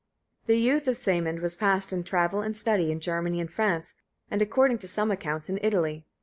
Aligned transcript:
The 0.47 0.55
youth 0.57 0.87
of 0.87 0.95
Sæmund 0.95 1.41
was 1.41 1.55
passed 1.55 1.93
in 1.93 2.03
travel 2.03 2.41
and 2.41 2.57
study, 2.57 2.91
in 2.91 2.99
Germany 2.99 3.39
and 3.39 3.53
France, 3.53 3.93
and, 4.31 4.41
according 4.41 4.79
to 4.79 4.87
some 4.87 5.11
accounts, 5.11 5.47
in 5.47 5.59
Italy. 5.61 6.07